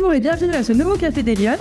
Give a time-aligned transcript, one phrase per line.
[0.00, 1.56] Bonjour et bienvenue à ce nouveau Café des Lyon.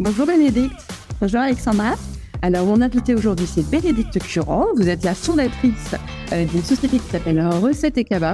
[0.00, 0.74] Bonjour Bénédicte.
[1.20, 1.94] Bonjour Alexandra.
[2.42, 4.66] Alors, mon invité aujourd'hui, c'est Bénédicte Curand.
[4.74, 5.94] Vous êtes la fondatrice
[6.32, 8.32] euh, d'une société qui s'appelle Recette et Kaba.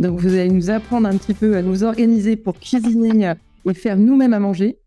[0.00, 3.34] Donc, vous allez nous apprendre un petit peu à nous organiser pour cuisiner
[3.64, 4.80] et faire nous-mêmes à manger.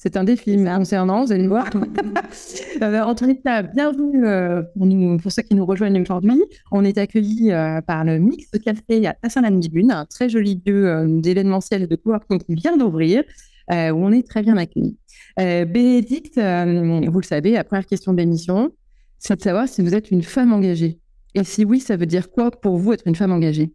[0.00, 1.68] C'est un défi concernant, vous allez voir.
[2.82, 6.40] euh, en tout cas, bienvenue euh, pour, nous, pour ceux qui nous rejoignent aujourd'hui.
[6.70, 10.86] On est accueillis euh, par le Mix de Café à Saint-Lanne-Dibune, un très joli lieu
[10.86, 14.96] euh, d'événementiel et de coworking qui vient d'ouvrir, euh, où on est très bien accueillis.
[15.40, 18.70] Euh, Bénédicte, euh, vous le savez, la première question de l'émission,
[19.18, 20.98] c'est de savoir si vous êtes une femme engagée.
[21.34, 23.72] Et si oui, ça veut dire quoi pour vous être une femme engagée?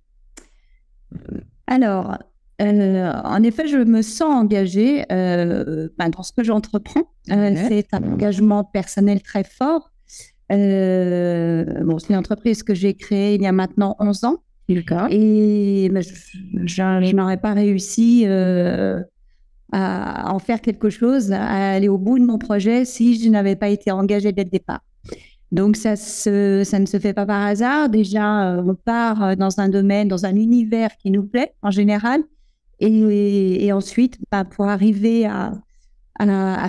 [1.68, 2.18] Alors,
[2.62, 7.04] euh, en effet, je me sens engagée euh, ben, dans ce que j'entreprends.
[7.32, 7.66] Euh, Ouais.
[7.70, 9.92] C'est un engagement personnel très fort.
[10.52, 14.38] Euh, bon, c'est une entreprise que j'ai créée il y a maintenant 11 ans.
[15.12, 16.14] Et ben, je,
[16.66, 19.00] je- je n'aurais pas réussi euh,
[19.74, 23.56] à en faire quelque chose, à aller au bout de mon projet si je n'avais
[23.56, 24.82] pas été engagée dès le départ.
[25.52, 25.96] Donc ça, ne
[26.86, 27.90] se fait pas par hasard.
[27.90, 31.72] Déjà, euh, on part euh, dans un domaine, dans un univers qui nous plaît en
[31.72, 32.24] général.
[32.80, 35.54] Et, ensuite, bah, pour arriver à,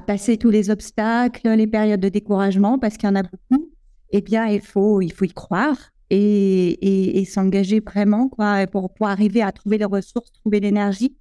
[0.07, 3.71] passer tous les obstacles, les périodes de découragement, parce qu'il y en a beaucoup,
[4.11, 5.77] eh bien, il faut, y croire
[6.11, 11.17] et, s'engager vraiment pour arriver à trouver les ressources, trouver l'énergie.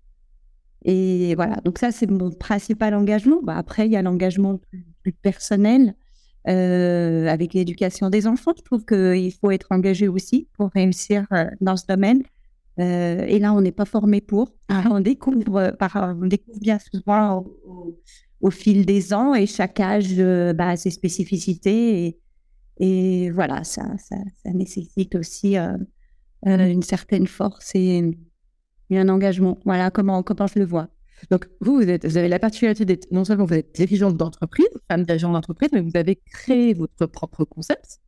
[0.86, 3.39] Et voilà, donc ça, c'est mon principal engagement.
[3.42, 4.59] Bah, après, il y a l'engagement
[5.02, 5.95] plus, personnel
[6.48, 8.53] euh, avec l'éducation des enfants.
[8.58, 12.23] Je trouve qu'il faut être engagé aussi pour réussir euh, dans ce domaine.
[12.80, 14.54] Euh, et là, on n'est pas formé pour.
[14.92, 17.45] On découvre, par, on découvre bien souvent
[18.42, 20.17] au, fil des ans et chaque âge
[20.56, 22.20] bah, a ses spécificités.
[22.80, 24.17] Et, voilà, ça, ça,
[24.52, 25.56] nécessite aussi
[26.45, 28.17] une certaine force et,
[28.97, 29.59] un engagement.
[29.66, 30.88] Voilà comment, comment je le vois.
[31.31, 35.33] Donc, vous, vous, avez la particularité d'être, non seulement vous êtes dirigeante d'entreprise, femme dirigeante
[35.33, 37.99] d'entreprise, mais vous avez créé votre propre concept.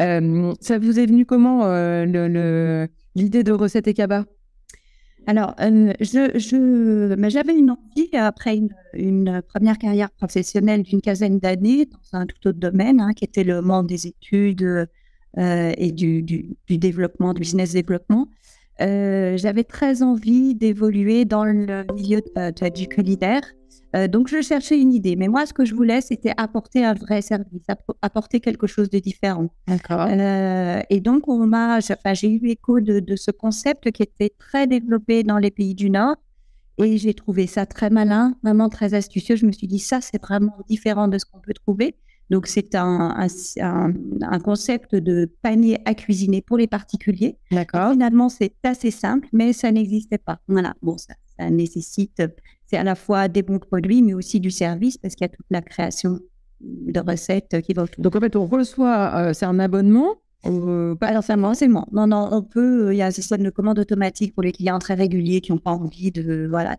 [0.00, 4.24] Euh, ça vous est venu comment, euh, le- l'idée de recette et cabas?
[5.26, 11.00] Alors, euh, je, je, mais j'avais une envie, après une, une première carrière professionnelle d'une
[11.00, 14.88] quinzaine d'années dans un tout autre domaine, hein, qui était le monde des études
[15.36, 18.28] et du, du développement, du business développement.
[18.80, 23.42] Euh, j'avais très envie d'évoluer dans le milieu de, de- du culinaire.
[23.94, 25.14] Euh, donc, je cherchais une idée.
[25.14, 28.90] Mais moi, ce que je voulais, c'était apporter un vrai service, app- apporter quelque chose
[28.90, 29.48] de différent.
[29.68, 30.06] D'accord.
[30.10, 34.66] Euh, et donc, on m'a, j'ai- eu écho de, de ce concept qui était très
[34.66, 36.16] développé dans les pays du Nord.
[36.78, 39.36] Et j'ai trouvé ça très malin, vraiment très astucieux.
[39.36, 41.94] Je me suis dit, ça, c'est vraiment différent de ce qu'on peut trouver.
[42.30, 43.26] Donc, c'est un, un,
[43.60, 43.92] un-
[44.22, 47.36] un concept de panier à cuisiner pour les particuliers.
[47.50, 47.92] D'accord.
[47.92, 50.38] Finalement, c'est assez simple, mais ça n'existait pas.
[50.48, 50.74] Voilà.
[50.82, 52.22] Bon, ça, ça nécessite,
[52.66, 55.34] c'est à la fois des bons produits, mais aussi du service, parce qu'il y a
[55.36, 56.18] toute la création
[56.60, 58.02] de recettes qui va autour.
[58.02, 60.14] Donc, en fait, on reçoit, euh, c'est un abonnement.
[60.46, 61.86] Euh, Pas forcément.
[61.92, 62.92] Non, non, on peut.
[62.92, 65.58] Il y a un système de commande automatique pour les clients très réguliers qui n'ont
[65.58, 66.76] pas envie de voilà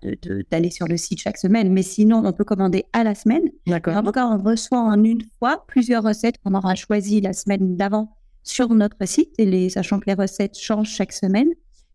[0.52, 1.72] d'aller sur le site chaque semaine.
[1.72, 3.44] Mais sinon, on peut commander à la semaine.
[3.68, 3.98] D'accord.
[3.98, 7.76] En tout cas, on reçoit en une fois plusieurs recettes qu'on aura choisies la semaine
[7.76, 11.50] d'avant sur notre site, et les, sachant que les recettes changent chaque semaine.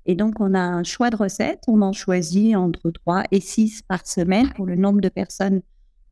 [0.06, 1.62] Et donc, on a un choix de recettes.
[1.68, 5.62] On en choisit entre 3 et 6 par semaine pour le nombre de personnes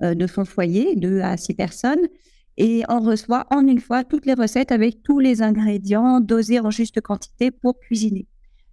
[0.03, 2.09] euh, de son foyer, 2 à 6 personnes.
[2.59, 6.71] Et on reçoit en une fois toutes les recettes avec tous les ingrédients dosés en
[6.71, 8.27] juste quantité pour cuisiner.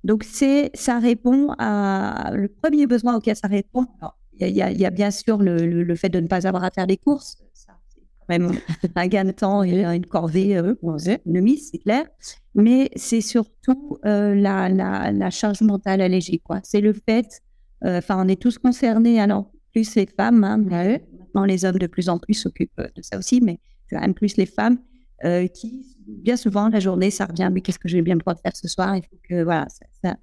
[0.03, 3.85] Donc, c'est, ça répond à le premier besoin auquel ça répond.
[4.39, 6.63] Il y, a- y y bien sûr le, le- le fait de ne pas avoir
[6.63, 7.37] à faire des courses.
[7.53, 8.51] Ça, c'est quand même
[8.95, 10.75] un gain de temps et une corvée euh,
[11.25, 12.05] mise, c'est clair.
[12.55, 16.39] Mais c'est surtout euh, la, la, la charge mentale allégée.
[16.39, 16.59] Quoi.
[16.63, 17.27] C'est le fait,
[17.85, 21.87] euh, enfin, on est tous concernés, alors plus les femmes, hein, maintenant les hommes de
[21.87, 23.59] plus en plus s'occupent euh, de ça aussi, mais
[23.89, 24.77] quand même plus les femmes
[25.23, 28.37] euh, qui, bien souvent, la journée, ça revient, mais qu'est-ce que je vais bien pouvoir
[28.41, 28.95] faire ce soir?
[28.95, 30.17] Il faut que, voilà, ça, ça-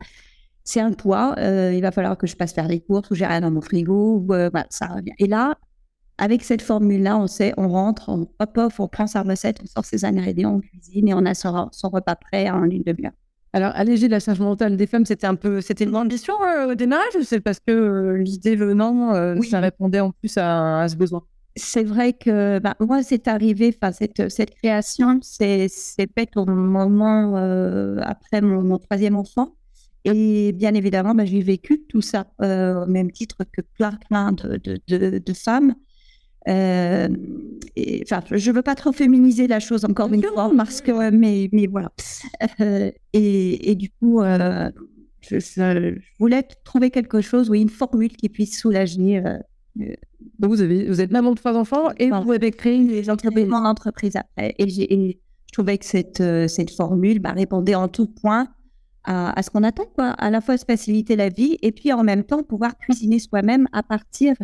[0.64, 1.34] c'est un poids.
[1.38, 3.60] euh, il va falloir que je passe faire des courses ou j'ai rien dans mon
[3.60, 4.18] frigo.
[4.18, 5.12] Ou, euh, voilà, ça revient.
[5.18, 5.58] Et là,
[6.18, 9.84] avec cette formule-là, on sait, on rentre, on hop, on prend sa recette, on sort
[9.84, 13.12] ses ingrédients, on cuisine et on a son, son repas prêt en une demi-heure.
[13.54, 16.74] Alors, alléger la charge mentale des femmes, c'était un peu, c'était une ambition euh, au
[16.74, 19.48] démarrage ou c'est parce que euh, l'idée venant, euh, Oui.
[19.48, 21.22] ça répondait en plus à, à ce besoin?
[21.56, 25.68] C'est vrai que bah, moi, c'est arrivé, cette, cette création, c'est
[26.16, 29.54] faite au moment euh, après mon, mon troisième enfant.
[30.04, 34.32] Et bien évidemment, bah, j'ai vécu tout ça euh, au même titre que plein, plein
[34.32, 35.74] de, de, de, de femmes.
[36.48, 37.08] Euh,
[37.76, 41.48] et, je ne veux pas trop féminiser la chose encore une fois, parce que, mais,
[41.52, 41.92] mais voilà.
[42.60, 44.70] Euh, et, et du coup, euh,
[45.20, 49.38] je, je- voulais trouver quelque chose, oui, une formule qui puisse soulager euh,
[49.76, 53.46] Donc vous, avez, vous êtes maman de trois enfants et vous avez créé une entreprise.
[53.46, 54.54] mon entreprise après.
[54.58, 58.48] Et, je trouvais que cette, euh, cette formule bah, répondait en tout point
[59.04, 60.10] à, à ce qu'on attend, quoi.
[60.12, 63.68] À la fois se faciliter la vie et puis en même temps pouvoir cuisiner soi-même
[63.72, 64.34] à partir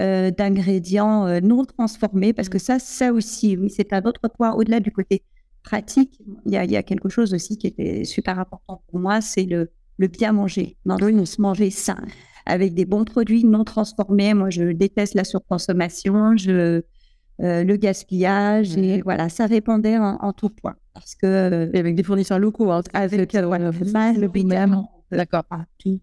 [0.00, 2.32] euh, d'ingrédients euh, non transformés.
[2.32, 5.22] Parce que ça, ça aussi, oui, c'est un autre point au-delà du côté
[5.62, 6.20] pratique.
[6.46, 9.20] Il y a, il y a quelque chose aussi qui était super important pour moi,
[9.20, 10.76] c'est le, le bien manger.
[10.86, 11.98] Non, se manger sain
[12.48, 14.34] avec des bons produits non transformés.
[14.34, 16.36] Moi, je déteste la surconsommation.
[16.36, 16.82] Je,
[17.40, 21.78] euh, le gaspillage et voilà, ça répondait en, en tout point parce que euh, Et
[21.78, 22.72] avec des fournisseurs locaux.
[22.72, 24.90] Hein, avec le évidemment.
[25.12, 25.44] D'accord.
[25.44, 26.00] pas tout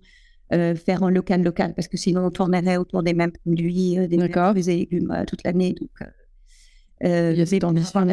[0.53, 4.07] euh, faire en local local parce que sinon on tournerait autour des mêmes produits, euh,
[4.07, 5.74] des mêmes fruits et légumes toute l'année.
[5.74, 6.09] Donc
[7.03, 7.63] euh, euh, Il y a cette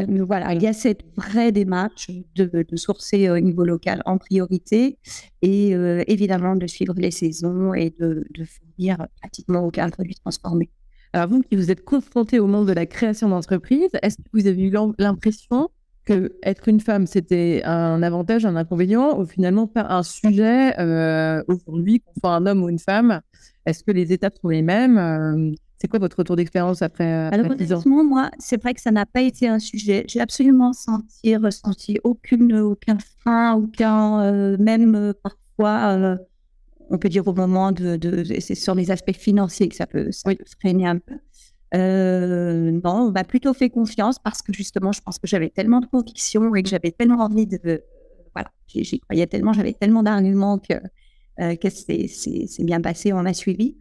[0.09, 4.03] mais- voilà, il y a cette vraie démarche de, de sourcer euh, au niveau local
[4.07, 4.99] en priorité
[5.41, 10.71] et euh, évidemment de suivre les saisons et de, de fournir pratiquement aucun produit transformé.
[11.13, 14.47] Alors vous qui vous êtes confronté au monde de la création d'entreprise, est-ce que vous
[14.47, 15.69] avez eu l'im- l'impression
[16.05, 21.43] que être une femme c'était un avantage, un inconvénient, ou finalement pas un sujet euh,
[21.47, 23.21] aujourd'hui qu'on soit un homme ou une femme?
[23.67, 25.53] Est-ce que les étapes sont les mêmes Euh,
[25.83, 28.81] C'est quoi votre retour d'expérience après, après Alors 10 ans honnêtement, moi, c'est vrai que
[28.81, 30.05] ça n'a pas été un sujet.
[30.07, 36.17] J'ai absolument senti, ressenti aucune, aucun frein, aucun, euh, même euh, parfois, euh,
[36.89, 40.13] on peut dire au moment de, de c'est sur les aspects financiers que ça peut,
[40.13, 41.17] ça peut freiner un peu.
[41.75, 45.81] Euh, non, on m'a plutôt fait confiance parce que justement, je pense que j'avais tellement
[45.81, 47.83] de convictions et que j'avais tellement envie de,
[48.37, 50.75] voilà, j'y croyais tellement, j'avais tellement d'arguments que,
[51.41, 52.07] euh, que c'est
[52.61, 53.77] bien passé, on a suivi.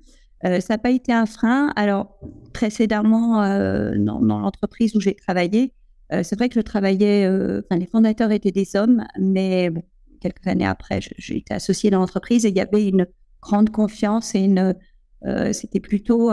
[0.45, 1.71] Euh, ça n'a pas été un frein.
[1.75, 2.19] Alors,
[2.53, 5.73] précédemment, euh, dans, dans l'entreprise où j'ai travaillé,
[6.11, 9.83] euh, c'est vrai que je travaillais, enfin, les fondateurs étaient des hommes, mais bon,
[10.19, 13.07] quelques années après, j'ai été associée dans l'entreprise et il y avait une
[13.41, 14.75] grande confiance et une,
[15.53, 16.31] c'était plutôt,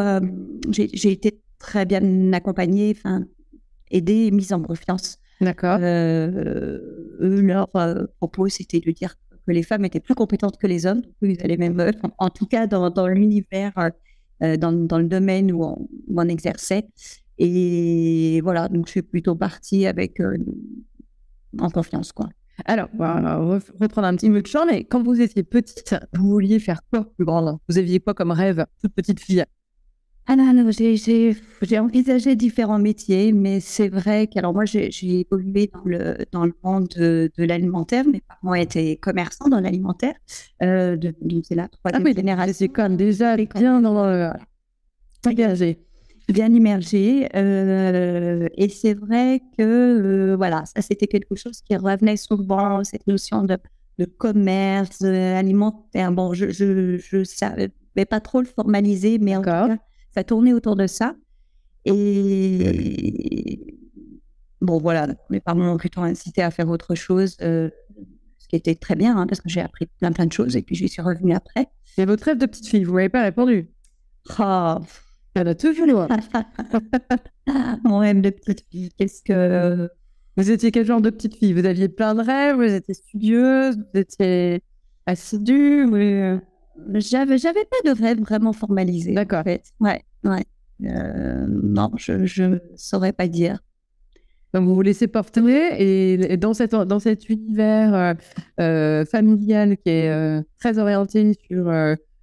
[0.71, 3.25] j'ai été très bien accompagnée, enfin,
[3.91, 5.19] aidée et mise en confiance.
[5.41, 5.79] D'accord.
[5.81, 7.69] Eux, leur
[8.19, 9.15] propos, c'était de dire
[9.49, 11.03] que les femmes étaient plus compétentes que les hommes.
[11.23, 13.91] Ils allaient même, euh, en tout cas, dans, l'univers, euh,
[14.43, 16.87] euh, dans, le domaine où on, exerçait.
[17.39, 20.37] Et voilà, donc je suis plutôt partie avec euh,
[21.59, 22.29] en confiance, quoi.
[22.65, 22.89] Alors,
[23.81, 27.05] reprendre un petit peu de champ, mais quand vous étiez petite, vous vouliez faire quoi
[27.15, 29.45] plus grande Vous aviez quoi comme rêve, toute petite fille?
[30.31, 31.37] Ah non, non, j'ai-
[31.79, 34.91] envisagé différents métiers, mais c'est vrai que alors moi j'ai
[35.21, 38.05] évolué dans le dans le monde de, de l'alimentaire.
[38.07, 40.15] Mes parents étaient commerçants dans l'alimentaire,
[40.63, 42.53] euh, de- donc c'est la troisième génération.
[42.59, 44.31] c'est quand même déjà bien dans le...
[45.27, 45.79] engagé.
[46.29, 47.29] bien immergée.
[47.35, 53.07] euh, et c'est vrai que euh, voilà, ça c'était quelque chose qui revenait souvent, cette
[53.07, 53.57] notion de,
[53.99, 56.13] de commerce euh, alimentaire.
[56.13, 57.71] Bon, je je je savais
[58.11, 59.79] pas trop le formaliser, mais en tout cas,
[60.15, 61.15] ça tournait autour de ça.
[61.85, 63.77] Et
[64.61, 67.71] bon, voilà, mes parents m'ont plutôt incité à faire autre chose, euh,
[68.39, 70.63] ce qui était très bien, hein, parce que j'ai appris plein plein de choses et
[70.63, 71.69] puis j'y suis revenue après.
[71.97, 73.71] Et votre rêve de petite fille, vous m'avez pas répondu.
[74.39, 74.81] Ah,
[75.35, 76.09] Il y en a toujours.
[77.85, 79.89] mon rêve de petite fille, qu'est-ce que
[80.37, 81.53] Vous étiez quel genre de petite fille?
[81.55, 84.63] Vous aviez plein de rêves, vous étiez studieuse, vous étiez
[85.07, 86.41] assidue vous-
[86.95, 89.13] J'avais, j'avais pas de rêve vraiment formalisé.
[89.13, 89.41] D'accord.
[89.41, 89.65] En fait.
[89.81, 90.45] Ouais, ouais.
[90.85, 93.59] Euh, non, je, je saurais pas dire.
[94.55, 98.15] Donc vous vous laissez porter et, et dans, cette, dans cet univers euh,
[98.61, 101.65] euh, familial qui est très orienté sur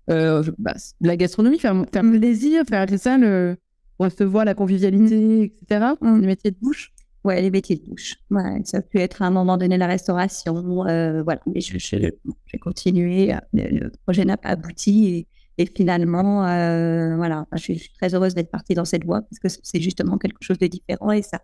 [0.08, 3.58] bah, la gastronomie, faire, faire plaisir, faire ça, le,
[4.00, 5.94] on se voit la convivialité, etc.
[6.02, 6.22] Mm.
[6.22, 6.92] Les métiers de bouche.
[7.26, 8.18] Ouais, les métiers de bouche.
[8.30, 10.86] Ouais, ça a pu être à un moment donné la restauration.
[10.86, 13.34] euh, voilà, mais j'ai continué.
[13.34, 15.28] euh, Le, le projet n'a pas abouti et,
[15.64, 19.48] et finalement, euh, voilà, je suis, très heureuse d'être partie dans cette voie parce que
[19.64, 21.42] c'est justement quelque chose de différent et ça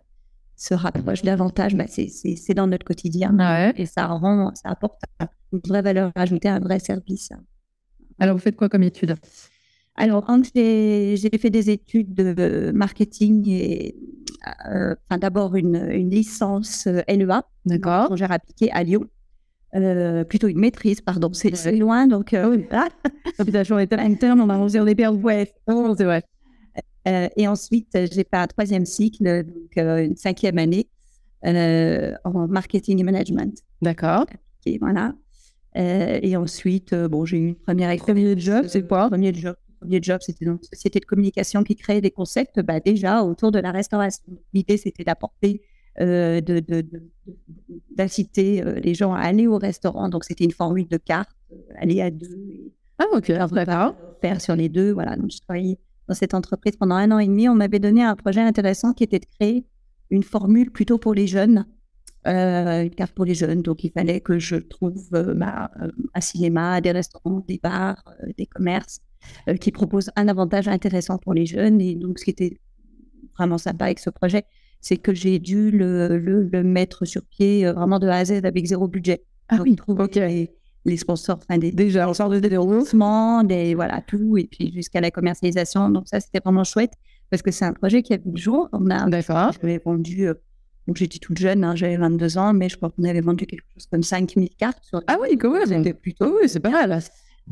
[0.54, 1.74] se rapproche davantage.
[1.74, 3.72] Bah, c'est, dans notre quotidien Ouais.
[3.76, 5.00] et ça rend, ça apporte
[5.52, 7.30] une vraie valeur ajoutée, un vrai service.
[8.20, 9.16] Alors vous faites quoi comme étude?
[9.96, 13.94] Alors, quand j'ai fait des études de marketing et
[14.68, 18.16] euh, enfin d'abord une, une licence euh, LEA, D'accord.
[18.16, 19.04] j'ai appliqué à Lyon.
[19.74, 22.58] Euh, plutôt une maîtrise, pardon, c'est loin, donc euh.
[23.38, 25.14] Réputation est interne, on a rangé au départ.
[25.14, 26.22] Ouais, c'est vrai.
[27.08, 30.88] Euh, et ensuite, j'ai fait un troisième cycle, donc une cinquième année
[31.44, 33.58] en marketing et management.
[33.80, 34.26] D'accord.
[34.66, 35.14] Et voilà.
[35.74, 39.08] Et ensuite, bon, j'ai eu une première Premier job, c'est quoi?
[39.08, 42.80] Premier job, premier job, c'était dans une société de communication qui créait des concepts, bah,
[42.80, 44.24] déjà autour de la restauration.
[44.52, 45.62] L'idée, c'était d'apporter,
[46.00, 50.08] euh, de, de- de- de- d'inciter euh, les gens à aller au restaurant.
[50.08, 53.94] Donc, c'était une formule de carte, euh, aller à deux, Ah ok, d'accord.
[54.20, 54.92] faire sur les deux.
[54.92, 55.16] Voilà.
[55.16, 58.16] Donc, je travaillais dans cette entreprise pendant un an et demi, on m'avait donné un
[58.16, 59.64] projet intéressant qui était de créer
[60.10, 61.64] une formule plutôt pour les jeunes,
[62.26, 63.62] euh, une carte pour les jeunes.
[63.62, 68.02] Donc, il fallait que je trouve euh, bah, euh, un cinéma, des restaurants, des bars,
[68.38, 69.00] des commerces
[69.60, 71.80] qui proposent un avantage intéressant pour les jeunes.
[71.80, 72.58] Et donc, ce qui était
[73.36, 74.44] vraiment sympa avec ce projet,
[74.80, 78.66] c'est que j'ai dû le, le, mettre sur pied vraiment de A à Z avec
[78.66, 79.22] zéro budget.
[79.48, 80.18] Ah oui, ok.
[80.84, 85.00] Les, sponsors, enfin des, déjà, on sort de développement, des voilà tout, et puis jusqu'à
[85.00, 85.88] la commercialisation.
[85.90, 86.92] Donc ça, c'était vraiment chouette
[87.30, 88.68] parce que c'est un projet qui a vu le jour.
[88.72, 89.52] On a, D'accord.
[89.60, 90.34] J'avais vendu, euh,
[90.88, 93.64] donc j'étais toute jeune, hein, j'avais 22 ans, mais je crois qu'on avait vendu quelque
[93.72, 94.82] chose comme 5000 cartes.
[94.82, 95.66] Sur ah oui, quand même.
[95.66, 97.00] C'était plutôt, oui, c'est pas mal.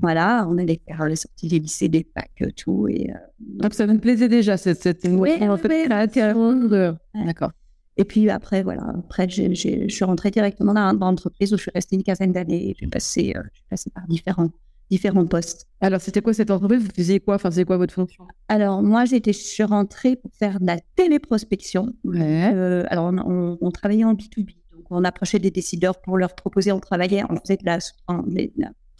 [0.00, 2.88] Voilà, on allait faire les sorties des lycées, des packs, euh, tout.
[2.88, 7.50] Et, euh, ça me plaisait déjà, cette, cette oui, en fait, D'accord.
[7.96, 11.96] Et puis après, voilà, après, je suis rentrée directement dans l'entreprise où je suis restée
[11.96, 12.74] une quinzaine d'années.
[12.78, 13.34] J'ai passé,
[13.68, 14.50] passé par différents
[14.90, 15.68] différents postes.
[15.80, 16.82] Alors, c'était quoi cette entreprise?
[16.82, 17.36] Vous faisiez quoi?
[17.36, 18.26] Enfin, c'est quoi votre fonction?
[18.48, 21.92] Alors, moi, j'étais, je suis rentrée pour faire de la téléprospection.
[22.06, 24.56] Euh, alors, on, travaillait en B2B.
[24.72, 27.78] Donc, on approchait des décideurs pour leur proposer, on travaillait, on faisait de la,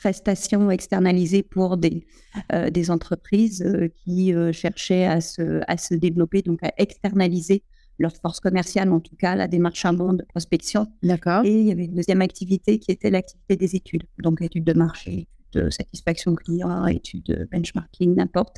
[0.00, 2.06] prestation externalisée pour des,
[2.52, 7.62] euh, des entreprises euh, qui cherchaient à se, à se développer, donc à externaliser
[7.98, 10.86] leur force commerciale, en tout cas la démarche en de prospection.
[11.02, 11.44] D'accord.
[11.44, 14.72] Et il y avait une deuxième activité qui était l'activité des études, donc études de
[14.72, 18.56] marché, de satisfaction client, études de benchmarking, n'importe.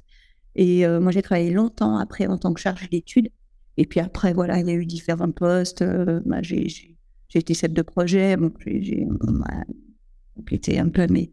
[0.55, 3.31] Et euh, moi, j'ai travaillé longtemps après en tant que chargée d'études.
[3.77, 5.83] Et puis après, voilà, il y a eu différents postes.
[5.83, 6.69] Euh, bah, j'ai
[7.35, 8.37] été chef de projet.
[8.37, 9.07] Bon, j'ai
[10.43, 11.31] complété un peu mes,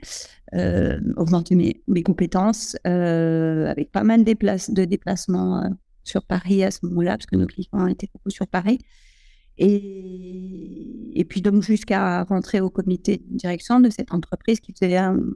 [0.53, 4.33] euh, augmenté mes, mes compétences euh, avec pas mal de,
[4.73, 5.63] de déplacements
[6.03, 8.79] sur Paris à ce moment-là, parce que nos clients étaient beaucoup sur Paris.
[9.57, 14.97] Et, et puis donc jusqu'à rentrer au comité de direction de cette entreprise qui faisait
[14.97, 15.33] une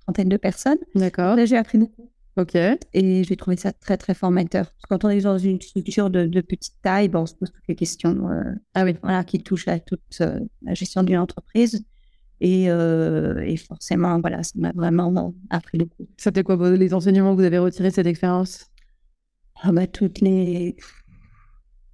[0.00, 0.78] trentaine de personnes.
[0.94, 1.36] D'accord.
[1.36, 2.10] Là, j'ai appris beaucoup.
[2.36, 2.56] Ok.
[2.92, 4.74] Et j'ai trouvé ça très, très formateur.
[4.88, 7.76] quand on est dans une structure de, petite taille, bon, on se pose toutes les
[7.76, 8.42] questions euh,
[8.74, 8.96] ah oui.
[9.02, 11.84] voilà, qui touchent à toute euh, la gestion d'une entreprise.
[12.44, 16.06] Et, euh, et, forcément, voilà, ça m'a vraiment appris beaucoup.
[16.18, 18.66] C'était quoi les enseignements que vous avez retirés de cette expérience?
[19.62, 20.76] Ah bah, Toutes les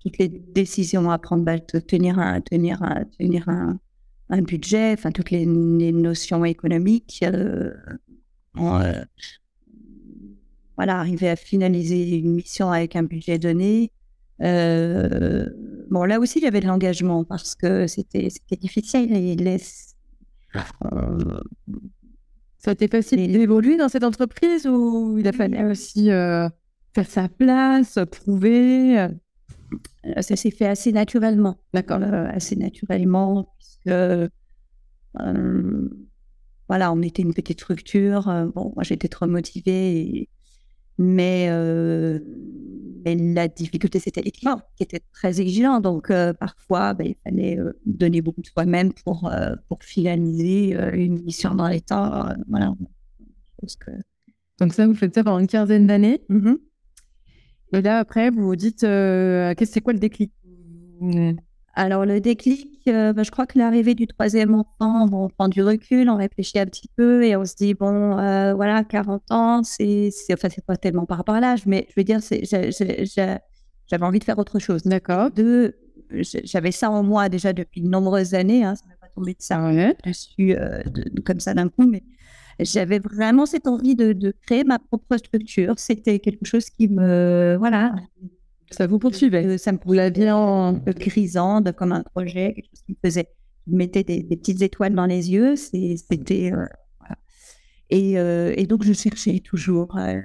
[0.01, 3.79] toutes les décisions à prendre, bah, tenir un, tenir un, tenir un,
[4.29, 7.21] un budget, enfin toutes les, notions économiques.
[7.23, 7.73] Euh,
[8.59, 9.05] euh,
[10.77, 13.93] voilà, arriver à finaliser une mission avec un budget donné.
[14.43, 15.47] Euh,
[15.91, 18.31] bon, là aussi, il y avait de l'engagement parce que c'était
[18.61, 19.15] difficile.
[19.15, 19.59] Et les,
[22.59, 27.29] ça a été facile d'évoluer dans cette entreprise ou il a fallu aussi faire sa
[27.29, 29.09] place, prouver
[30.07, 31.59] euh, ça s'est fait assez naturellement.
[31.75, 32.01] D'accord.
[32.03, 34.29] Euh, assez naturellement, puisque euh,
[36.69, 38.25] voilà, on était une petite structure.
[38.55, 40.29] bon, moi, j'étais trop motivée,
[41.01, 41.49] mais,
[43.05, 45.81] mais, la difficulté, c'était les clients qui étaient très exigeants.
[45.81, 49.31] Donc, parfois, ben, il fallait donner beaucoup de soi-même pour,
[49.69, 52.27] pour finaliser une mission dans les temps.
[52.49, 52.75] voilà.
[53.81, 53.91] Que...
[54.61, 56.23] Donc, ça, vous faites ça pendant une quinzaine d'années.
[56.29, 56.57] Mm-hmm.
[57.73, 60.33] Et là, après, vous vous dites, euh, qu'est-ce c'est quoi le déclic?
[61.75, 65.63] Alors, le déclic, euh, bah, je crois que l'arrivée du troisième enfant, on prend du
[65.63, 69.63] recul, on réfléchit un petit peu et on se dit, bon, euh, voilà, 40 ans,
[69.63, 72.21] c'est, enfin, c'est pas tellement par rapport à l'âge, mais je veux dire,
[73.87, 74.83] j'avais envie de faire autre chose.
[74.83, 75.31] D'accord.
[75.31, 75.77] De,
[76.11, 79.33] j'avais ça en moi déjà depuis de nombreuses années, hein, ça ne m'a pas tombé
[79.33, 79.97] de ça ouais.
[80.05, 80.57] dessus
[81.25, 82.03] comme ça d'un coup, mais
[82.59, 85.75] j'avais vraiment cette envie de, créer ma propre structure.
[85.79, 87.95] C'était quelque chose qui me, voilà.
[88.71, 89.59] Ça vous poursuivait.
[89.59, 93.29] Ça me vous bien en grisant comme un projet, quelque chose qui me faisait,
[93.65, 95.57] qui mettait des, petites étoiles dans les yeux.
[95.57, 96.67] C'était, euh,
[97.93, 100.21] euh, et, donc je cherchais toujours euh,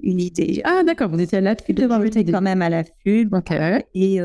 [0.00, 0.62] une idée.
[0.64, 3.28] Ah d'accord, vous étiez à l'affût de J'étais quand même à l'affût.
[3.30, 3.84] Okay.
[3.94, 4.18] Et,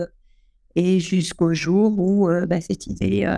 [0.76, 3.30] et jusqu'au jour où bah, cette idée,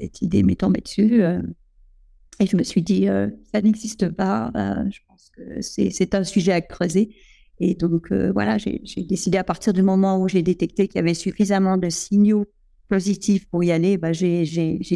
[0.00, 1.22] cette idée m'est tombée dessus.
[2.40, 4.50] Et je me suis dit, euh, ça n'existe pas.
[4.56, 7.14] Euh, je pense que c'est un sujet à creuser.
[7.64, 10.98] Et donc, euh, voilà, j'ai décidé à partir du moment où j'ai détecté qu'il y
[10.98, 12.44] avait suffisamment de signaux
[12.88, 14.44] positifs pour y aller, bah, j'ai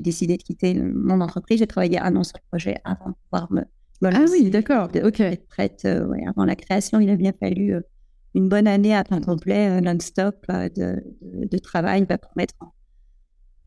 [0.03, 1.61] décidé de quitter mon entreprise.
[1.61, 3.63] J'ai travaillé un an sur le projet avant de pouvoir me.
[4.05, 4.89] ah oui, d'accord.
[5.03, 5.21] Ok.
[5.21, 7.01] Être prête ouais, avant la création.
[7.01, 7.75] Il a bien fallu
[8.35, 12.73] une bonne année à temps complet, non-stop de, de, travail bah, pour mettre en,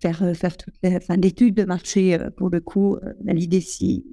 [0.01, 3.61] faire, euh, faire toutes les, enfin, l'étude de marché euh, pour le coup, euh, l'idée
[3.61, 4.05] si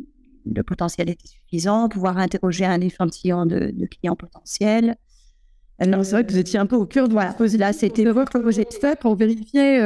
[0.54, 4.96] le potentiel était suffisant, pouvoir interroger un échantillon de, clients potentiels.
[5.78, 7.36] Alors, c'est vrai que vous étiez un peu au cœur de voilà.
[7.58, 9.78] Là, c'était votre projet de fait pour vérifier,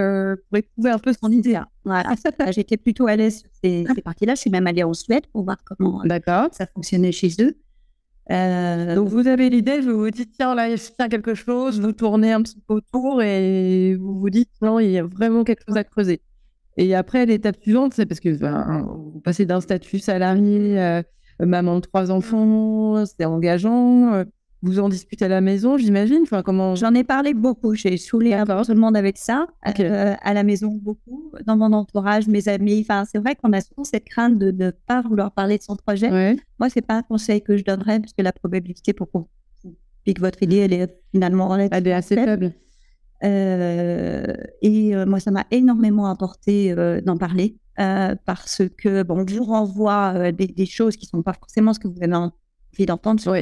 [0.49, 1.59] pour éprouver un peu son idée.
[1.85, 2.15] Voilà.
[2.53, 4.37] J'étais plutôt à l'aise sur ces, ces parties-là.
[4.37, 6.03] Je suis même allée en Suède pour voir comment
[6.53, 7.57] ça fonctionnait chez eux.
[8.31, 11.81] Euh, Donc vous avez l'idée, vous vous dites tiens là il y a quelque chose,
[11.81, 15.43] vous tournez un petit peu autour et vous vous dites non il y a vraiment
[15.43, 16.21] quelque chose à creuser.
[16.81, 21.03] Et après l'étape suivante c'est parce que vous passez d'un statut salarié, euh,
[21.39, 24.15] maman de trois enfants, c'était engageant.
[24.15, 24.25] Euh,
[24.63, 26.75] vous en discutez à la maison, j'imagine enfin, comment...
[26.75, 27.75] J'en ai parlé beaucoup.
[27.75, 29.47] J'ai saoulé un peu tout le monde avec ça.
[29.79, 31.33] Euh, à la maison, beaucoup.
[31.47, 32.81] Dans mon entourage, mes amis.
[32.83, 35.77] Enfin, c'est vrai qu'on a souvent cette crainte de ne pas vouloir parler de son
[35.77, 36.11] projet.
[36.11, 39.29] Moi, Moi, c'est pas un conseil que je donnerais parce que la probabilité pour qu'on
[40.05, 42.53] pique votre idée, elle est finalement elle est assez faible.
[43.23, 46.75] Et euh, moi, ça m'a énormément apporté
[47.05, 51.81] d'en parler parce que, bon, je vous renvoie des, choses qui sont pas forcément ce
[51.81, 53.35] que vous avez envie d'entendre sur.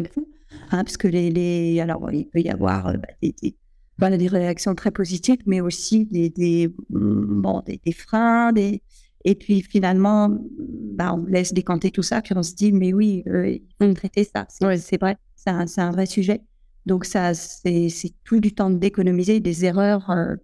[0.70, 4.28] Hein, parce que les, les, alors il peut y avoir euh, bah, des, des, des,
[4.28, 8.82] réactions très positives, mais aussi des, des, mm, bon, des, freins, des,
[9.24, 13.22] et puis finalement, bah, on laisse décanter tout ça, puis on se dit, mais oui,
[13.28, 14.46] euh, il faut traiter ça.
[14.48, 14.64] C'est
[15.00, 16.40] vrai, c'est un, un, vrai sujet.
[16.88, 17.90] Donc ça, c'est
[18.24, 20.36] tout du temps d'économiser des erreurs, euh,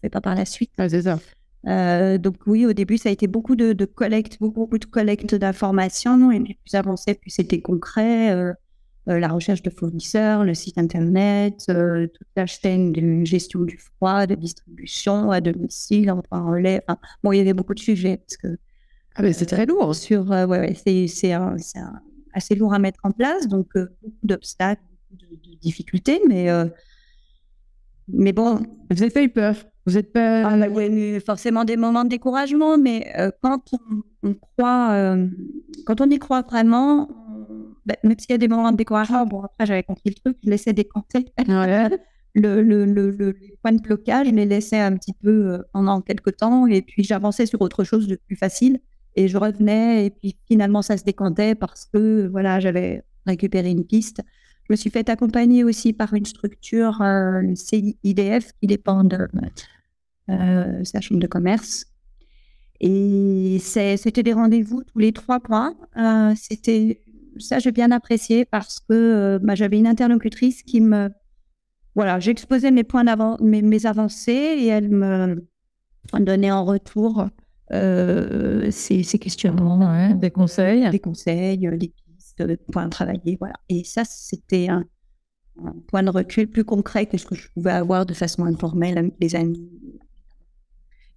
[0.00, 0.70] fait pas par la suite.
[0.78, 1.18] c'est ça.
[1.66, 4.84] Euh, donc oui, au début, ça a été beaucoup de, de collecte, beaucoup, beaucoup de
[4.84, 8.32] collecte d'informations, et plus avancé, plus c'était concret.
[8.32, 8.52] Euh,
[9.08, 14.26] euh, la recherche de fournisseurs, le site internet, toute la chaîne de gestion du froid,
[14.26, 16.82] de distribution à domicile, en relais.
[16.86, 18.58] Enfin, bon, il y avait beaucoup de sujets parce que.
[19.16, 19.94] Ah, mais c'est très lourd.
[19.94, 21.32] Sur, ouais, c'est,
[22.34, 25.26] assez lourd à mettre en place, donc beaucoup d'obstacles, de,
[25.60, 26.48] difficultés, mais.
[28.08, 28.56] mais bon.
[28.90, 30.48] Vous n'avez pas eu peur Vous êtes pas.
[30.48, 30.68] Ah,
[31.24, 35.16] forcément des moments de découragement, mais quand on, on croit,
[35.86, 37.08] quand on y croit vraiment,
[37.86, 40.36] bah, même s'il y a des moments de découragement, bon, après, j'avais compris le truc,
[40.44, 41.26] je laissais décanter
[42.34, 45.58] le, le, le, le, les points de blocage, je les laissais un petit peu euh,
[45.72, 48.80] pendant quelques temps, et puis j'avançais sur autre chose de plus facile,
[49.14, 53.84] et je revenais, et puis finalement, ça se décantait parce que, voilà, j'avais récupéré une
[53.84, 54.20] piste.
[54.68, 59.28] Je me suis fait accompagner aussi par une structure, euh, CIDF, qui dépend de
[60.28, 61.86] euh, la chambre de commerce.
[62.80, 65.72] Et c'était des rendez-vous tous les trois mois.
[65.96, 67.00] Euh, c'était
[67.38, 71.10] ça, j'ai bien apprécié parce que euh, bah, j'avais une interlocutrice qui me.
[71.94, 75.46] Voilà, j'exposais mes points d'avance, mes, mes, avancées et elle me
[76.18, 77.28] donnait en retour
[77.70, 80.14] ses, questionnements.
[80.14, 80.90] des conseils.
[80.90, 81.92] Des conseils, des
[82.36, 83.36] pistes, des points à travailler.
[83.38, 83.54] Voilà.
[83.68, 84.84] Et ça, c'était un,
[85.88, 89.14] point de recul plus concret que ce que je pouvais avoir de façon informelle avec
[89.20, 89.70] les amis.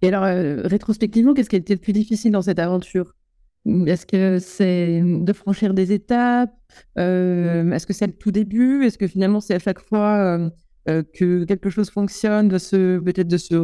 [0.02, 0.24] Et alors,
[0.64, 3.14] rétrospectivement, qu'est-ce qui a été le plus difficile dans cette aventure?
[3.66, 6.54] Est-ce que c'est de franchir des étapes?
[6.98, 8.84] Euh, Est-ce que c'est le tout début?
[8.84, 10.50] Est-ce que finalement c'est à chaque fois euh,
[10.88, 13.54] euh, que quelque chose fonctionne, de se peut-être de se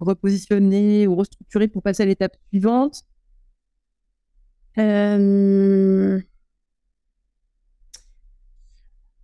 [0.00, 3.02] repositionner ou restructurer pour passer à l'étape suivante?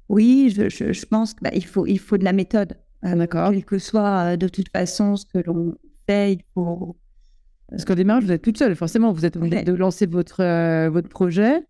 [0.08, 2.76] Oui, je, je, pense qu'il bah, faut, il faut de la méthode.
[3.02, 3.50] D'accord.
[3.50, 5.74] Quel que soit de toute façon ce que l'on
[6.06, 6.96] fait, il faut
[7.70, 8.76] parce qu'au démarrage, vous êtes toute seule.
[8.76, 11.66] Forcément, vous êtes obligée de lancer votre, euh, votre projet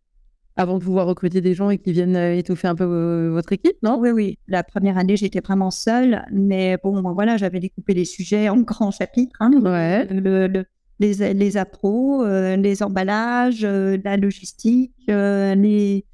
[0.56, 3.76] avant de pouvoir recruter des gens et qui viennent euh, étoffer un peu votre équipe,
[3.82, 3.98] non?
[3.98, 4.38] Oui, oui.
[4.46, 6.24] La première année, j'étais vraiment seule.
[6.30, 9.36] Mais bon, voilà, j'avais découpé les sujets en grands chapitres.
[9.40, 9.50] Hein.
[9.62, 10.62] ouais.
[11.00, 16.04] les, les appros, euh, les emballages, la logistique, les,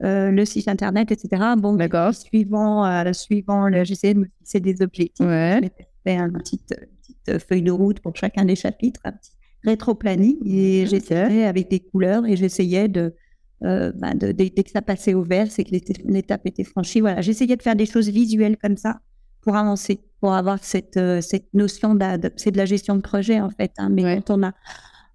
[0.00, 1.42] le site internet, etc.
[1.56, 2.14] Bon, d'accord.
[2.14, 5.26] Suivant, suivant j'essayais de me fixer des objectifs.
[5.26, 5.70] Ouais.
[6.04, 6.60] fait un petit
[7.28, 9.32] euh, feuille de route pour chacun des chapitres, un petit
[9.64, 10.36] rétro-planning.
[10.46, 13.14] Et j'essayais avec des couleurs et j'essayais de,
[13.64, 17.00] euh, bah, dès que ça passait au vert, c'est que l'étape était franchie.
[17.00, 19.00] Voilà, j'essayais de faire des choses visuelles comme ça
[19.40, 22.04] pour avancer, pour avoir cette, euh, cette notion de,
[22.36, 23.72] c'est de la gestion de projet en fait.
[23.78, 24.54] Hein, mais quand on n'a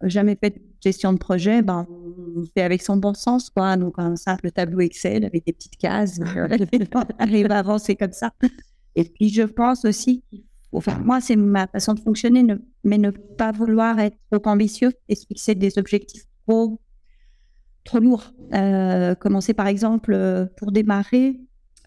[0.02, 1.86] jamais fait de gestion de projet, ben,
[2.36, 3.76] on fait avec son bon sens, quoi.
[3.78, 6.20] Donc un simple tableau Excel avec des petites cases,
[6.96, 8.32] on arrive à avancer comme ça.
[8.96, 12.46] Et puis je pense aussi qu'il Enfin, moi, c'est ma façon de fonctionner,
[12.84, 16.80] mais ne pas vouloir être trop ambitieux et se fixer des objectifs trop,
[17.84, 18.34] trop lourds.
[18.54, 21.40] Euh, commencer par exemple euh, pour démarrer.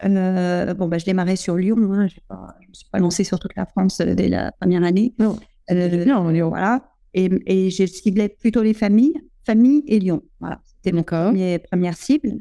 [0.03, 1.77] Euh, bon, bah, je démarrais sur Lyon.
[1.77, 5.13] Hein, je ne me suis pas lancée sur toute la France dès la première année.
[5.17, 5.39] Non,
[5.71, 6.92] non voilà.
[7.13, 10.23] Et, et j'ai ciblé plutôt les familles, famille et Lyon.
[10.39, 12.33] Voilà, c'était mon premier, première cible.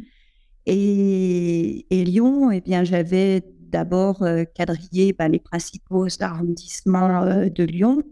[0.66, 7.64] Et, et Lyon, eh bien, j'avais d'abord euh, quadriller bah, les principaux arrondissements euh, de
[7.64, 8.02] Lyon,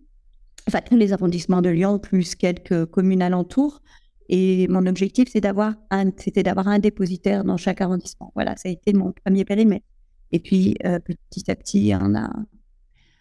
[0.67, 3.81] enfin tous les arrondissements de Lyon, plus quelques communes alentours.
[4.29, 8.33] Et mon objectif, c'est d'avoir un, c'était d'avoir un dépositaire dans chaque arrondissement.
[8.35, 9.85] Voilà, ça a été mon premier périmètre.
[10.33, 12.31] Et puis, euh, petit à petit, on a,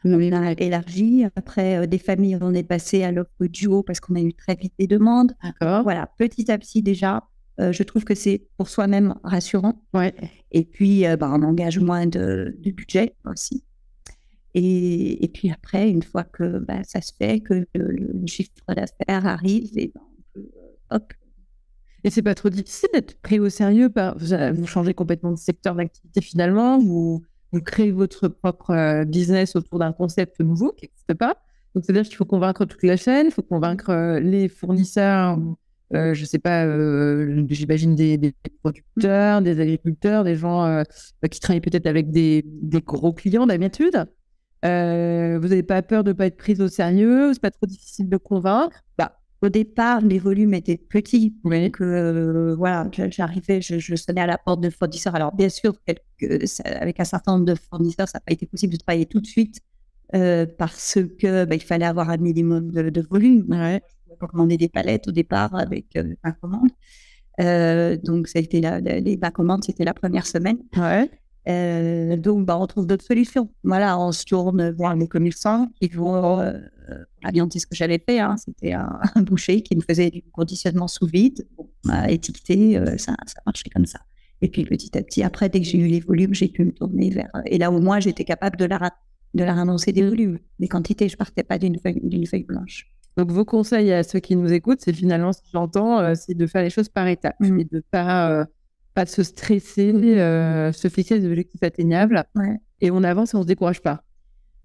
[0.05, 1.25] on a élargi.
[1.35, 4.73] Après, des familles, on est passé à l'offre duo parce qu'on a eu très vite
[4.79, 5.33] des demandes.
[5.43, 5.83] D'accord.
[5.83, 7.23] Voilà, petit à petit déjà,
[7.59, 9.83] Euh, je trouve que c'est pour soi-même rassurant.
[9.93, 10.13] Ouais.
[10.51, 13.63] Et puis, euh, bah, on engage moins de, de budget aussi.
[14.53, 18.51] Et, et, puis après, une fois que bah, ça se fait, que le, le chiffre
[18.69, 21.13] d'affaires arrive, et ben, on peut, euh, hop.
[22.05, 25.75] Et c'est pas trop difficile d'être pris au sérieux par, vous changez complètement de secteur
[25.75, 31.37] d'activité finalement, vous, vous créez votre propre business autour d'un concept nouveau qui n'existe pas.
[31.75, 35.37] Donc, c'est-à-dire qu'il faut convaincre toute la chaîne, il faut convaincre les fournisseurs,
[35.95, 40.83] euh, je sais pas, euh, j'imagine des, producteurs, des agriculteurs, des gens euh,
[41.29, 42.45] qui travaillent peut-être avec des,
[42.85, 44.05] gros clients d'habitude.
[44.65, 47.65] Euh, vous n'avez pas peur de ne pas être prise au sérieux C'est pas trop
[47.65, 51.35] difficile de convaincre bah, Au départ, les volumes étaient petits.
[51.43, 51.65] Oui.
[51.65, 55.15] Donc, euh, voilà, j'arrivais, je, je, sonnais à la porte de fournisseurs.
[55.15, 58.73] Alors, bien sûr, quelques, avec un certain nombre de fournisseurs, ça n'a pas été possible
[58.73, 59.61] de travailler tout de suite
[60.11, 63.45] parce que bah, il fallait avoir un minimum de, de volume.
[63.49, 63.81] Ouais
[64.27, 66.69] commander des palettes au départ avec euh, ma commande.
[67.39, 70.57] Euh, donc, ça a été la, les ma commande, c'était la première semaine.
[70.75, 71.09] Ouais.
[71.49, 73.49] Euh, donc, bah, on trouve d'autres solutions.
[73.63, 76.53] Voilà, on se tourne voir les commerçants qui vont euh,
[77.23, 78.19] ce que j'avais fait.
[78.19, 78.35] Hein.
[78.37, 81.47] C'était un, un, boucher qui me faisait du conditionnement sous vide,
[82.07, 83.99] étiqueté, euh, ça, ça marchait comme ça.
[84.41, 86.71] Et puis petit à petit, après, dès que j'ai eu les volumes, j'ai pu me
[86.71, 87.31] tourner vers.
[87.45, 88.91] Et là, au moins, j'étais capable de la
[89.35, 91.07] de leur annoncer des volumes, des quantités.
[91.07, 92.89] Je partais pas d'une feuille, d'une feuille blanche.
[93.15, 96.33] Donc, vos conseils à ceux qui nous écoutent, c'est finalement, ce que j'entends, euh, c'est
[96.33, 97.59] de faire les choses par étapes mmh.
[97.59, 98.47] et de pas,
[98.89, 102.23] euh, pas se stresser, euh, se fixer des objectifs atteignables.
[102.35, 102.57] Ouais.
[102.81, 104.03] Et on avance et on se décourage pas.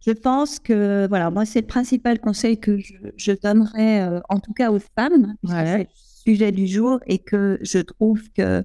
[0.06, 4.38] Je pense que, voilà, moi, c'est le principal conseil que je, je donnerais, euh, en
[4.38, 5.64] tout cas aux femmes, ouais.
[5.64, 5.86] c'est le
[6.34, 8.64] sujet du jour et que je trouve que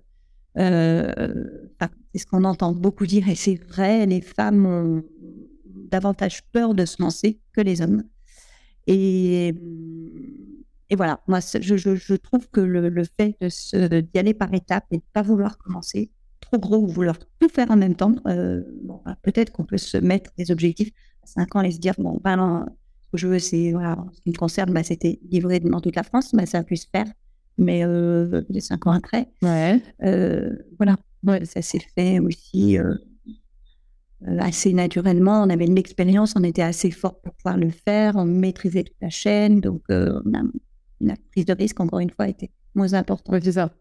[0.55, 5.03] c'est ce qu'on entend beaucoup dire et c'est vrai, les femmes ont
[5.89, 8.03] davantage peur de se lancer que les hommes.
[8.87, 9.53] Et,
[10.89, 14.85] et voilà, moi, je, je, je trouve que le, le fait d'y aller par étapes
[14.91, 18.15] et de ne pas vouloir commencer trop gros ou vouloir tout faire en même temps,
[18.27, 20.91] euh, bon, bah, peut-être qu'on peut se mettre des objectifs
[21.23, 22.65] à 5 ans et se dire, bon, ben non,
[23.01, 25.95] ce que je veux, c'est, voilà, ce qui me concerne, bah, c'était livrer dans toute
[25.95, 27.05] la France, bah, ça a pu se faire,
[27.57, 29.81] mais euh, les 5 ans après, ouais.
[30.03, 32.77] euh, voilà, ouais, ça s'est fait aussi
[34.39, 35.43] assez naturellement.
[35.43, 38.97] On avait une expérience, on était assez fort pour pouvoir le faire, on maîtrisait toute
[39.01, 40.41] la chaîne, donc on a,
[41.01, 43.35] la prise de risque, encore une fois, était moins importante.
[43.35, 43.71] Oui, c'est ça.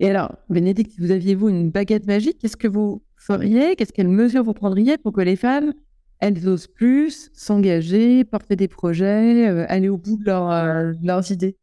[0.00, 3.76] Et alors, Bénédicte, vous aviez-vous une baguette magique Qu'est-ce que vous feriez?
[3.76, 5.74] Qu'est-ce quelles mesures vous prendriez pour que les femmes,
[6.18, 11.06] elles osent plus s'engager, porter des projets, euh, aller au bout de, leur, euh, de
[11.06, 11.56] leurs idées?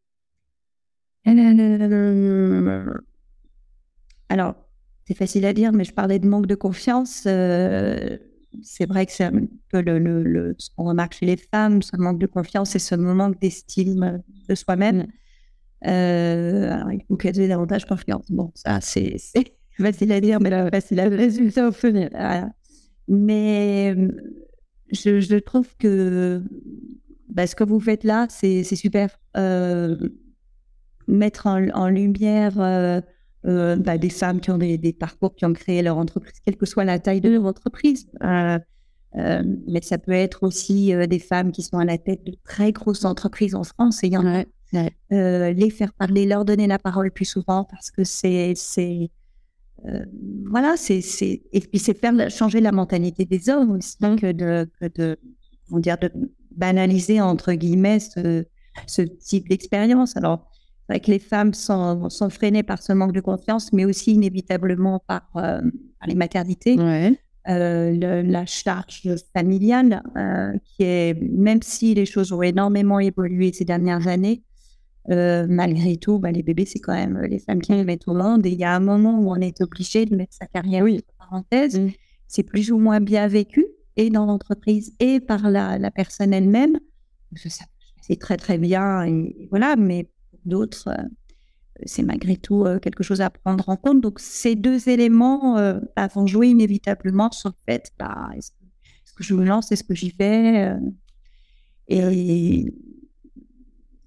[4.29, 4.55] Alors,
[5.05, 7.23] c'est facile à dire, mais je parlais de manque de confiance.
[7.25, 8.17] Euh,
[8.62, 11.81] c'est vrai que c'est un peu le, le, le, ce qu'on remarque chez les femmes,
[11.81, 15.07] ce manque de confiance et ce manque d'estime de soi-même.
[15.85, 18.25] Euh, alors, il faut qu'elles aient davantage confiance.
[18.29, 19.17] Bon, ça, c'est
[19.77, 22.09] facile à dire, mais là, facile à résultat au final.
[22.12, 22.49] Voilà.
[23.07, 23.95] Mais
[24.91, 26.43] je, je, trouve que
[27.29, 29.19] bah, ce que vous faites là, c'est super.
[29.38, 29.97] Euh,
[31.07, 32.59] mettre en, en lumière
[33.45, 36.58] euh, bah, des femmes qui ont des, des, parcours, qui ont créé leur entreprise, quelle
[36.58, 38.10] que soit la taille de leur entreprise.
[38.23, 38.60] Euh,
[39.15, 42.71] euh, mais ça peut être aussi des femmes qui sont à la tête de très
[42.71, 44.04] grosses entreprises en France.
[44.04, 44.43] Et il y en a.
[44.71, 44.93] Ouais.
[45.10, 48.54] Les faire parler, leur donner la parole plus souvent parce que c'est.
[48.56, 49.10] c'est
[50.45, 51.02] voilà, c'est.
[51.52, 55.17] Et puis c'est faire changer la mentalité des hommes aussi que de, que de,
[55.71, 56.12] on dire, de
[56.52, 58.45] banaliser, entre guillemets, ce,
[58.86, 60.15] ce type d'expérience.
[60.17, 60.49] Alors,
[60.89, 64.99] vrai que les femmes sont, sont, freinées par ce manque de confiance, mais aussi inévitablement
[65.08, 65.62] par, euh,
[65.99, 66.78] par les maternités.
[66.78, 67.17] Ouais.
[67.47, 69.02] Euh, le, la charge
[69.34, 74.43] familiale, euh, qui est, même si les choses ont énormément évolué ces dernières années,
[75.10, 78.13] euh, malgré tout, bah, les bébés, c'est quand même les femmes qui les mettent au
[78.13, 78.45] monde.
[78.45, 80.97] Et il y a un moment où on est obligé de mettre sa carrière oui.
[80.97, 81.80] entre parenthèses.
[81.80, 81.91] Mmh.
[82.28, 86.78] C'est plus ou moins bien vécu, et dans l'entreprise, et par la, la personne elle-même.
[88.02, 90.10] C'est très, très bien, et voilà, mais
[90.49, 91.03] d'autres, euh,
[91.85, 94.01] c'est malgré tout euh, quelque chose à prendre en compte.
[94.01, 98.55] Donc, ces deux éléments euh, bah, vont jouer inévitablement sur le fait bah, est-ce que,
[98.65, 100.75] est que, je me lance, est-ce que j'y vais
[101.88, 102.65] et,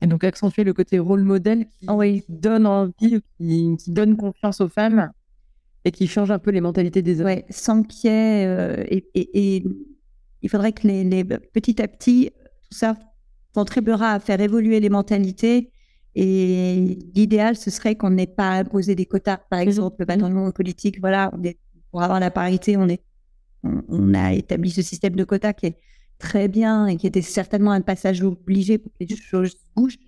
[0.01, 2.25] et, donc, accentuer le côté rôle modèle qui, oui.
[2.29, 5.11] donne envie, qui, qui, donne confiance aux femmes
[5.85, 7.27] et qui change un peu les mentalités des hommes.
[7.27, 8.87] Ouais, sans qu'il y ait.
[8.89, 9.65] Et, et,
[10.43, 12.31] il faudrait que les, les, petit à petit,
[12.69, 12.97] tout ça
[13.55, 15.73] contribuera à faire évoluer les mentalités
[16.15, 19.39] et l'idéal, ce serait qu'on n'ait pas imposé des quotas.
[19.51, 21.59] Par exemple, bah, dans le monde politique, voilà, on est,
[21.91, 23.03] pour avoir la parité, on, est,
[23.65, 25.77] on, on, a établi ce système de quotas qui est
[26.19, 29.99] très bien et qui était certainement un passage obligé pour que les choses bougent.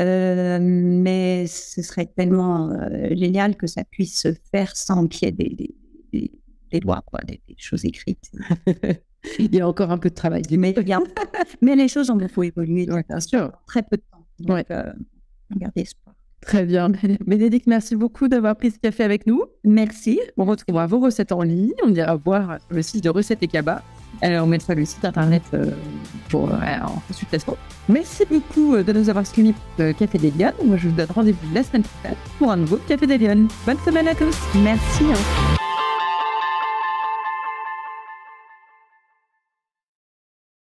[0.00, 5.28] Euh, mais ce serait tellement euh, génial que ça puisse se faire sans qu'il y
[5.30, 5.74] ait des, des,
[6.12, 6.30] des,
[6.70, 8.30] des lois, quoi, des, choses écrites.
[9.40, 10.42] Il y a encore un peu de travail.
[10.52, 10.72] Mais,
[11.60, 12.88] mais les choses, il faut évoluer.
[12.88, 13.50] Ouais, bien sûr.
[13.66, 14.24] Très peu de temps.
[14.38, 14.64] Donc, Ouais.
[14.70, 14.92] euh,
[15.56, 16.14] gardez espoir.
[16.40, 16.90] Très bien.
[17.26, 19.44] Bénédicte, merci beaucoup d'avoir pris ce café avec nous.
[19.64, 20.20] Merci.
[20.36, 21.72] On retrouvera vos recettes en ligne.
[21.84, 23.82] On ira voir le site de Recettes et Cabas.
[24.22, 25.70] Alors, on mettra le site internet euh,
[26.28, 27.56] pour, euh, en consultation.
[27.88, 30.52] Merci beaucoup euh, de nous avoir suivis pour le Café des Lyon.
[30.64, 33.48] Moi, je vous donne rendez-vous la semaine prochaine pour un nouveau Café des Lyon.
[33.66, 34.36] Bonne semaine à tous.
[34.62, 35.04] Merci.
[35.04, 35.56] hein.